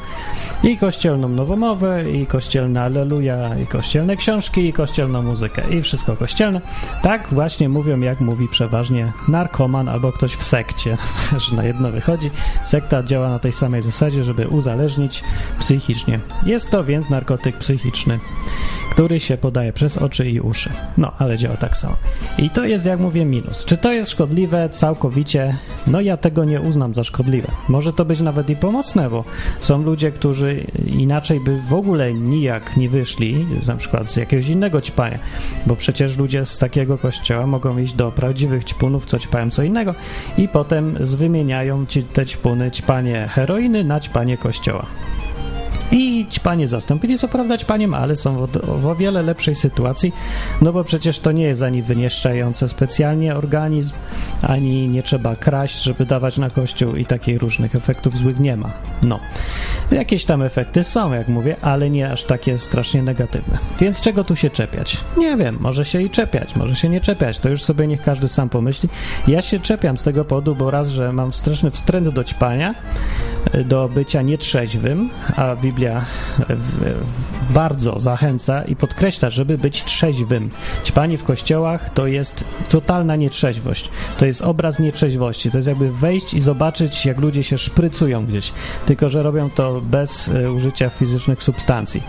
i 0.63 0.77
kościelną 0.77 1.29
nowomowę, 1.29 2.11
i 2.11 2.25
kościelne 2.25 2.81
Alleluja, 2.81 3.57
i 3.57 3.67
kościelne 3.67 4.15
książki, 4.15 4.67
i 4.67 4.73
kościelną 4.73 5.23
muzykę, 5.23 5.61
i 5.73 5.81
wszystko 5.81 6.15
kościelne. 6.15 6.61
Tak 7.01 7.27
właśnie 7.31 7.69
mówią, 7.69 7.99
jak 7.99 8.21
mówi 8.21 8.47
przeważnie 8.47 9.11
narkoman 9.27 9.89
albo 9.89 10.11
ktoś 10.11 10.35
w 10.35 10.43
sekcie, 10.43 10.97
że 11.49 11.55
na 11.55 11.63
jedno 11.63 11.91
wychodzi. 11.91 12.31
Sekta 12.63 13.03
działa 13.03 13.29
na 13.29 13.39
tej 13.39 13.51
samej 13.51 13.81
zasadzie, 13.81 14.23
żeby 14.23 14.47
uzależnić 14.47 15.23
psychicznie. 15.59 16.19
Jest 16.45 16.71
to 16.71 16.83
więc 16.83 17.09
narkotyk 17.09 17.57
psychiczny, 17.57 18.19
który 18.91 19.19
się 19.19 19.37
podaje 19.37 19.73
przez 19.73 19.97
oczy 19.97 20.29
i 20.29 20.39
uszy. 20.39 20.69
No, 20.97 21.11
ale 21.19 21.37
działa 21.37 21.57
tak 21.57 21.77
samo. 21.77 21.95
I 22.37 22.49
to 22.49 22.65
jest, 22.65 22.85
jak 22.85 22.99
mówię, 22.99 23.25
minus. 23.25 23.65
Czy 23.65 23.77
to 23.77 23.91
jest 23.91 24.11
szkodliwe 24.11 24.69
całkowicie? 24.69 25.57
No 25.87 26.01
ja 26.01 26.17
tego 26.17 26.45
nie 26.45 26.61
uznam 26.61 26.93
za 26.93 27.03
szkodliwe. 27.03 27.47
Może 27.69 27.93
to 27.93 28.05
być 28.05 28.21
nawet 28.21 28.49
i 28.49 28.55
pomocne, 28.55 29.09
bo 29.09 29.23
są 29.59 29.83
ludzie, 29.83 30.11
którzy 30.11 30.63
inaczej 30.85 31.39
by 31.39 31.61
w 31.61 31.73
ogóle 31.73 32.13
nijak 32.13 32.77
nie 32.77 32.89
wyszli, 32.89 33.45
na 33.67 33.75
przykład 33.75 34.11
z 34.11 34.15
jakiegoś 34.15 34.47
innego 34.47 34.81
ćpania, 34.81 35.19
bo 35.65 35.75
przecież 35.75 36.17
ludzie 36.17 36.45
z 36.45 36.57
takiego 36.57 36.97
kościoła 36.97 37.47
mogą 37.47 37.77
iść 37.77 37.93
do 37.93 38.11
prawdziwych 38.11 38.63
ćpunów, 38.63 39.05
co 39.05 39.19
ćpają 39.19 39.49
co 39.49 39.63
innego 39.63 39.95
i 40.37 40.47
potem 40.47 40.97
wymieniają 40.99 41.85
ci 41.85 42.03
te 42.03 42.25
ćpuny 42.25 42.71
ćpanie 42.71 43.29
heroiny 43.31 43.83
na 43.83 43.99
ćpanie 43.99 44.37
kościoła. 44.37 44.85
I 46.25 46.27
ćpanie 46.31 46.67
zastąpili, 46.67 47.17
co 47.17 47.27
prawda 47.27 47.57
ćpaniem, 47.57 47.93
ale 47.93 48.15
są 48.15 48.47
w 48.63 48.85
o 48.85 48.95
wiele 48.95 49.21
lepszej 49.21 49.55
sytuacji, 49.55 50.13
no 50.61 50.73
bo 50.73 50.83
przecież 50.83 51.19
to 51.19 51.31
nie 51.31 51.43
jest 51.43 51.61
ani 51.61 51.81
wynieszczające 51.81 52.69
specjalnie 52.69 53.35
organizm, 53.35 53.93
ani 54.41 54.87
nie 54.87 55.03
trzeba 55.03 55.35
kraść, 55.35 55.83
żeby 55.83 56.05
dawać 56.05 56.37
na 56.37 56.49
kościół 56.49 56.95
i 56.95 57.05
takich 57.05 57.41
różnych 57.41 57.75
efektów 57.75 58.17
złych 58.17 58.39
nie 58.39 58.57
ma. 58.57 58.71
No, 59.03 59.19
jakieś 59.91 60.25
tam 60.25 60.41
efekty 60.41 60.83
są, 60.83 61.13
jak 61.13 61.27
mówię, 61.27 61.55
ale 61.61 61.89
nie 61.89 62.11
aż 62.11 62.23
takie 62.23 62.59
strasznie 62.59 63.03
negatywne. 63.03 63.57
Więc 63.79 64.01
czego 64.01 64.23
tu 64.23 64.35
się 64.35 64.49
czepiać? 64.49 64.97
Nie 65.17 65.37
wiem, 65.37 65.57
może 65.59 65.85
się 65.85 66.01
i 66.01 66.09
czepiać, 66.09 66.55
może 66.55 66.75
się 66.75 66.89
nie 66.89 67.01
czepiać, 67.01 67.39
to 67.39 67.49
już 67.49 67.63
sobie 67.63 67.87
niech 67.87 68.01
każdy 68.01 68.27
sam 68.27 68.49
pomyśli. 68.49 68.89
Ja 69.27 69.41
się 69.41 69.59
czepiam 69.59 69.97
z 69.97 70.03
tego 70.03 70.25
powodu, 70.25 70.55
bo 70.55 70.71
raz, 70.71 70.87
że 70.87 71.13
mam 71.13 71.33
straszny 71.33 71.71
wstręt 71.71 72.09
do 72.09 72.23
ćpania, 72.23 72.75
do 73.65 73.89
bycia 73.89 74.21
nietrzeźwym, 74.21 75.09
a 75.35 75.55
Biblia 75.55 76.05
bardzo 77.49 77.99
zachęca 77.99 78.63
i 78.63 78.75
podkreśla, 78.75 79.29
żeby 79.29 79.57
być 79.57 79.83
trzeźwym. 79.83 80.49
Ćpanie 80.85 81.17
w 81.17 81.23
kościołach 81.23 81.89
to 81.89 82.07
jest 82.07 82.43
totalna 82.69 83.15
nietrzeźwość. 83.15 83.89
To 84.17 84.25
jest 84.25 84.41
obraz 84.41 84.79
nietrzeźwości. 84.79 85.51
To 85.51 85.57
jest 85.57 85.67
jakby 85.67 85.91
wejść 85.91 86.33
i 86.33 86.41
zobaczyć, 86.41 87.05
jak 87.05 87.17
ludzie 87.17 87.43
się 87.43 87.57
szprycują 87.57 88.25
gdzieś, 88.25 88.53
tylko 88.85 89.09
że 89.09 89.23
robią 89.23 89.49
to 89.49 89.74
bez 89.81 90.27
e, 90.27 90.51
użycia 90.51 90.89
fizycznych 90.89 91.43
substancji. 91.43 92.03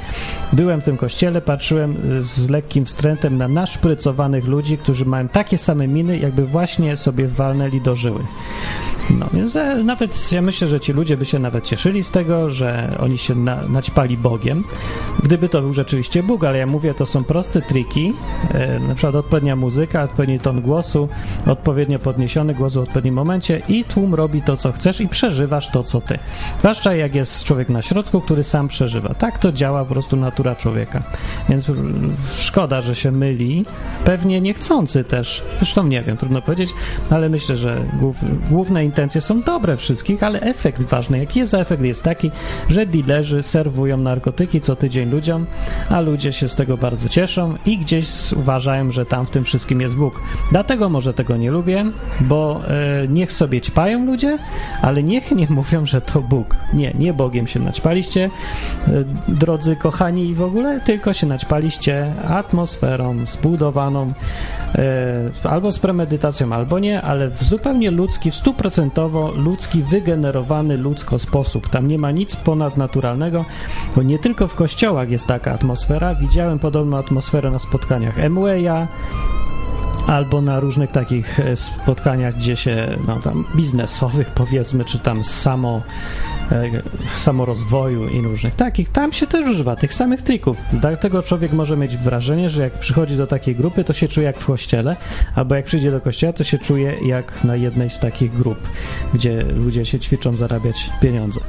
Byłem 0.53 0.81
w 0.81 0.85
tym 0.85 0.97
kościele, 0.97 1.41
patrzyłem 1.41 1.97
e, 2.19 2.23
z 2.23 2.49
lekkim 2.49 2.85
wstrętem 2.85 3.39
na 3.39 3.49
naszprycowanych 3.49 4.45
ludzi, 4.45 4.79
którzy 4.79 5.05
mają 5.05 5.29
takie 5.29 5.59
same 5.59 5.89
miny, 5.89 6.19
jakby 6.19 6.47
właśnie 6.47 6.97
sobie 6.97 7.29
walnęli 7.29 7.81
do 7.81 7.95
żyły. 7.95 8.21
No 9.11 9.27
więc 9.33 9.57
e, 9.57 9.85
nawet 9.85 10.33
ja 10.33 10.43
myślę, 10.43 10.69
że 10.69 10.81
ci 10.81 10.93
ludzie 10.93 11.17
by 11.17 11.25
się 11.25 11.39
nawet 11.39 11.65
cieszyli 11.65 12.03
z 12.03 12.11
tego, 12.11 12.51
że 12.51 12.97
oni 13.01 13.19
się 13.19 13.35
na, 13.35 13.63
naćpali 13.63 14.17
Bogiem, 14.17 14.65
gdyby 15.23 15.49
to 15.49 15.61
był 15.61 15.73
rzeczywiście 15.73 16.23
Bóg, 16.23 16.45
ale 16.45 16.59
ja 16.59 16.67
mówię, 16.67 16.95
to 16.95 17.07
są 17.07 17.25
proste 17.25 17.63
triki, 17.63 18.13
e, 18.55 18.81
na 18.81 18.95
przykład 18.95 19.15
odpowiednia 19.15 19.57
muzyka, 19.57 20.03
odpowiedni 20.03 20.41
ton 20.41 20.61
głosu, 20.61 21.09
odpowiednio 21.47 21.99
podniesiony 21.99 22.55
głos 22.55 22.75
w 22.75 22.79
odpowiednim 22.79 23.15
momencie 23.15 23.63
i 23.69 23.85
tłum 23.85 24.15
robi 24.15 24.43
to, 24.43 24.57
co 24.57 24.73
chcesz 24.73 25.01
i 25.01 25.09
przeżywasz 25.09 25.71
to, 25.71 25.85
co 25.85 26.01
ty. 26.01 26.19
Zwłaszcza 26.59 26.95
jak 26.95 27.15
jest 27.15 27.45
człowiek 27.45 27.69
na 27.69 27.83
środku, 27.83 28.21
który 28.21 28.43
sam 28.43 28.69
przeżywa. 28.69 29.15
Tak 29.15 29.39
to 29.39 29.53
działa 29.53 29.85
po 29.85 29.93
prostu 29.93 30.17
natura 30.17 30.55
człowieka. 30.55 31.03
Więc 31.49 31.71
szkoda, 32.35 32.81
że 32.81 32.95
się 32.95 33.11
myli. 33.11 33.65
Pewnie 34.05 34.41
niechcący 34.41 35.05
też. 35.05 35.43
Zresztą 35.57 35.87
nie 35.87 36.03
wiem, 36.03 36.17
trudno 36.17 36.43
powiedzieć, 36.43 36.71
ale 37.11 37.29
myślę, 37.29 37.57
że 37.57 37.85
głów, 38.01 38.17
główne 38.51 38.85
intencje 38.97 39.21
są 39.21 39.43
dobre 39.43 39.77
wszystkich, 39.77 40.23
ale 40.23 40.41
efekt 40.41 40.83
ważny, 40.83 41.19
jaki 41.19 41.39
jest 41.39 41.55
efekt, 41.55 41.83
jest 41.83 42.03
taki, 42.03 42.31
że 42.69 42.87
dealerzy 42.87 43.43
serwują 43.43 43.97
narkotyki 43.97 44.61
co 44.61 44.77
tydzień 44.77 45.11
ludziom, 45.11 45.47
a 45.91 46.01
ludzie 46.01 46.33
się 46.33 46.49
z 46.49 46.55
tego 46.55 46.77
bardzo 46.77 47.09
cieszą 47.09 47.55
i 47.67 47.79
gdzieś 47.79 48.33
uważają, 48.33 48.91
że 48.91 49.07
tam 49.07 49.27
w 49.27 49.31
tym 49.31 49.45
wszystkim 49.45 49.81
jest 49.81 49.97
Bóg. 49.97 50.21
Dlatego 50.51 50.89
może 50.89 51.15
tego 51.15 51.37
nie 51.37 51.51
lubię, 51.51 51.85
bo 52.21 52.61
e, 52.69 53.09
niech 53.09 53.33
sobie 53.33 53.61
ćpają 53.61 54.05
ludzie, 54.05 54.39
ale 54.83 55.03
niech 55.03 55.31
nie 55.31 55.47
mówią, 55.51 55.87
że 55.87 56.01
to 56.01 56.21
Bóg. 56.21 56.57
Nie, 56.73 56.95
nie 56.99 57.15
Bogiem 57.15 57.47
się 57.47 57.61
naćpaliście, 57.61 58.31
e, 58.89 58.91
drodzy 59.29 59.77
kochani 59.77 60.29
i 60.29 60.35
w 60.35 60.43
ogóle, 60.43 60.81
tylko 60.81 61.13
się 61.13 61.27
naćpaliście 61.27 62.13
atmosferą 62.29 63.27
zbudowaną 63.27 64.13
e, 64.75 65.51
albo 65.51 65.73
z 65.73 65.79
premedytacją, 65.79 66.53
albo 66.53 66.79
nie, 66.79 67.03
ale 67.03 67.31
w 67.31 67.43
zupełnie 67.43 67.91
ludzki, 67.91 68.31
w 68.31 68.35
100% 68.35 68.86
ludzki, 69.37 69.83
wygenerowany 69.83 70.77
ludzko 70.77 71.19
sposób. 71.19 71.69
Tam 71.69 71.89
nie 71.89 71.99
ma 71.99 72.11
nic 72.11 72.37
ponadnaturalnego, 72.37 73.45
bo 73.97 74.03
nie 74.03 74.19
tylko 74.19 74.49
w 74.49 74.55
kościołach 74.55 75.11
jest 75.11 75.27
taka 75.27 75.53
atmosfera. 75.53 76.15
Widziałem 76.15 76.59
podobną 76.59 76.99
atmosferę 76.99 77.51
na 77.51 77.59
spotkaniach 77.59 78.19
Emwaya, 78.19 78.87
albo 80.07 80.43
na 80.43 80.61
różnych 80.61 80.91
takich 80.91 81.41
e, 81.41 81.57
spotkaniach, 81.57 82.37
gdzie 82.37 82.57
się, 82.57 82.99
no 83.07 83.17
tam 83.17 83.45
biznesowych 83.57 84.31
powiedzmy, 84.31 84.85
czy 84.85 84.99
tam 84.99 85.25
samo 85.25 85.83
E, 86.53 86.71
samorozwoju 87.17 88.09
i 88.09 88.21
różnych 88.21 88.55
takich, 88.55 88.89
tam 88.89 89.13
się 89.13 89.27
też 89.27 89.51
używa 89.51 89.77
tych 89.77 89.95
samych 89.95 90.23
trików. 90.23 90.57
Dlatego 90.73 91.23
człowiek 91.23 91.53
może 91.53 91.77
mieć 91.77 91.97
wrażenie, 91.97 92.51
że 92.51 92.63
jak 92.63 92.73
przychodzi 92.73 93.17
do 93.17 93.27
takiej 93.27 93.57
grupy, 93.57 93.85
to 93.85 93.93
się 93.93 94.09
czuje 94.09 94.27
jak 94.27 94.41
w 94.41 94.47
kościele, 94.47 94.97
albo 95.35 95.55
jak 95.55 95.65
przyjdzie 95.65 95.91
do 95.91 96.01
kościoła, 96.01 96.33
to 96.33 96.45
się 96.45 96.59
czuje 96.59 96.95
jak 97.07 97.45
na 97.45 97.57
jednej 97.57 97.91
z 97.91 97.99
takich 97.99 98.33
grup, 98.33 98.59
gdzie 99.15 99.43
ludzie 99.43 99.85
się 99.85 100.01
ćwiczą 100.01 100.37
zarabiać 100.37 100.91
pieniądze. 101.01 101.41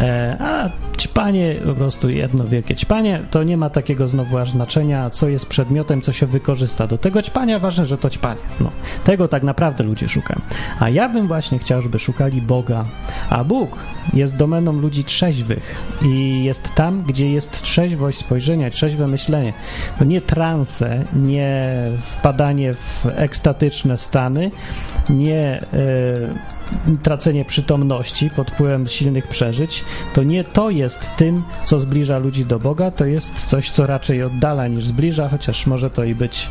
E, 0.00 0.36
a 0.40 0.70
ćpanie, 0.98 1.54
po 1.64 1.74
prostu 1.74 2.10
jedno 2.10 2.44
wielkie 2.44 2.74
ćpanie, 2.74 3.22
to 3.30 3.42
nie 3.42 3.56
ma 3.56 3.70
takiego 3.70 4.08
znowu 4.08 4.38
aż 4.38 4.50
znaczenia, 4.50 5.10
co 5.10 5.28
jest 5.28 5.46
przedmiotem, 5.46 6.02
co 6.02 6.12
się 6.12 6.26
wykorzysta. 6.26 6.86
Do 6.86 6.98
tego 6.98 7.22
ćpania 7.22 7.58
ważne, 7.58 7.86
że 7.86 7.98
to 7.98 8.10
ćpanie. 8.10 8.40
No, 8.60 8.70
tego 9.04 9.28
tak 9.28 9.42
naprawdę 9.42 9.84
ludzie 9.84 10.08
szukają. 10.08 10.40
A 10.80 10.88
ja 10.88 11.08
bym 11.08 11.26
właśnie 11.26 11.58
chciał, 11.58 11.82
żeby 11.82 11.98
szukali 11.98 12.42
Boga. 12.42 12.84
A 13.30 13.44
Bóg 13.44 13.76
jest 14.14 14.36
domeną 14.36 14.72
ludzi 14.72 15.04
trzeźwych 15.04 15.74
i 16.02 16.44
jest 16.44 16.74
tam, 16.74 17.02
gdzie 17.02 17.30
jest 17.30 17.62
trzeźwość 17.62 18.18
spojrzenia, 18.18 18.70
trzeźwe 18.70 19.06
myślenie. 19.06 19.52
To 19.98 20.04
nie 20.04 20.20
transe, 20.20 21.04
nie 21.16 21.70
wpadanie 22.02 22.74
w 22.74 23.06
ekstatyczne 23.16 23.96
stany, 23.96 24.50
nie 25.10 25.60
y, 25.60 26.55
tracenie 27.02 27.44
przytomności 27.44 28.30
pod 28.30 28.50
wpływem 28.50 28.86
silnych 28.86 29.28
przeżyć, 29.28 29.84
to 30.14 30.22
nie 30.22 30.44
to 30.44 30.70
jest 30.70 31.10
tym, 31.16 31.42
co 31.64 31.80
zbliża 31.80 32.18
ludzi 32.18 32.44
do 32.44 32.58
Boga, 32.58 32.90
to 32.90 33.04
jest 33.04 33.46
coś, 33.46 33.70
co 33.70 33.86
raczej 33.86 34.22
oddala 34.22 34.68
niż 34.68 34.86
zbliża, 34.86 35.28
chociaż 35.28 35.66
może 35.66 35.90
to 35.90 36.04
i 36.04 36.14
być 36.14 36.48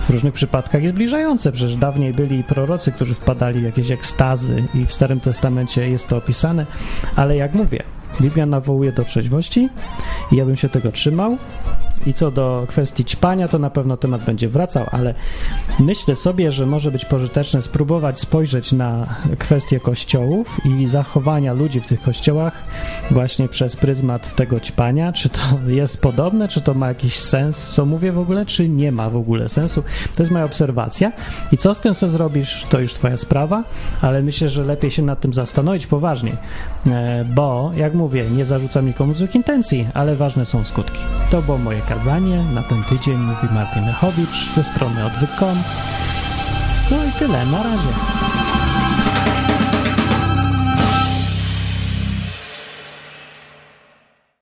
w 0.00 0.10
różnych 0.10 0.34
przypadkach 0.34 0.82
i 0.82 0.88
zbliżające. 0.88 1.52
Przecież 1.52 1.76
dawniej 1.76 2.14
byli 2.14 2.44
prorocy, 2.44 2.92
którzy 2.92 3.14
wpadali 3.14 3.60
w 3.60 3.64
jakieś 3.64 3.90
ekstazy 3.90 4.64
i 4.74 4.86
w 4.86 4.92
Starym 4.92 5.20
Testamencie 5.20 5.88
jest 5.88 6.08
to 6.08 6.16
opisane, 6.16 6.66
ale 7.16 7.36
jak 7.36 7.54
mówię, 7.54 7.82
Biblia 8.20 8.46
nawołuje 8.46 8.92
do 8.92 9.04
trzeźwości 9.04 9.68
i 10.32 10.36
ja 10.36 10.44
bym 10.44 10.56
się 10.56 10.68
tego 10.68 10.92
trzymał 10.92 11.38
I 12.06 12.14
co 12.14 12.30
do 12.30 12.64
kwestii 12.68 13.04
ćpania, 13.04 13.48
to 13.48 13.58
na 13.58 13.70
pewno 13.70 13.96
temat 13.96 14.24
będzie 14.24 14.48
wracał, 14.48 14.86
ale 14.90 15.14
myślę 15.80 16.16
sobie, 16.16 16.52
że 16.52 16.66
może 16.66 16.90
być 16.90 17.04
pożyteczne 17.04 17.62
spróbować 17.62 18.20
spojrzeć 18.20 18.72
na 18.72 19.06
kwestie 19.38 19.80
kościołów 19.80 20.60
i 20.64 20.88
zachowania 20.88 21.52
ludzi 21.52 21.80
w 21.80 21.86
tych 21.86 22.02
kościołach 22.02 22.64
właśnie 23.10 23.48
przez 23.48 23.76
pryzmat 23.76 24.34
tego 24.34 24.60
ćpania. 24.60 25.12
Czy 25.12 25.28
to 25.28 25.40
jest 25.66 26.00
podobne, 26.00 26.48
czy 26.48 26.60
to 26.60 26.74
ma 26.74 26.88
jakiś 26.88 27.14
sens, 27.14 27.70
co 27.70 27.86
mówię 27.86 28.12
w 28.12 28.18
ogóle, 28.18 28.46
czy 28.46 28.68
nie 28.68 28.92
ma 28.92 29.10
w 29.10 29.16
ogóle 29.16 29.48
sensu. 29.48 29.82
To 30.16 30.22
jest 30.22 30.32
moja 30.32 30.44
obserwacja. 30.44 31.12
I 31.52 31.56
co 31.56 31.74
z 31.74 31.80
tym, 31.80 31.94
co 31.94 32.08
zrobisz, 32.08 32.66
to 32.70 32.80
już 32.80 32.94
twoja 32.94 33.16
sprawa, 33.16 33.64
ale 34.02 34.22
myślę, 34.22 34.48
że 34.48 34.64
lepiej 34.64 34.90
się 34.90 35.02
nad 35.02 35.20
tym 35.20 35.34
zastanowić 35.34 35.86
poważnie, 35.86 36.32
e, 36.86 37.24
bo 37.24 37.72
jak 37.76 37.94
mówię, 37.94 38.24
nie 38.30 38.44
zarzucam 38.44 38.86
nikomu 38.86 39.14
złych 39.14 39.34
intencji, 39.34 39.88
ale 39.94 40.16
ważne 40.16 40.46
są 40.46 40.64
skutki. 40.64 41.00
To 41.30 41.42
było 41.42 41.58
moje 41.58 41.80
kazanie 41.88 42.44
na 42.44 42.62
ten 42.62 42.84
tydzień, 42.84 43.18
mówi 43.18 43.54
Martin 43.54 43.86
Lechowicz 43.86 44.54
ze 44.54 44.64
strony 44.64 45.04
odwyk.com. 45.04 45.58
No 46.90 47.04
i 47.04 47.12
tyle, 47.18 47.46
na 47.46 47.62
razie. 47.62 48.25